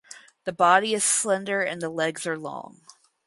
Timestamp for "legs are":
1.89-2.35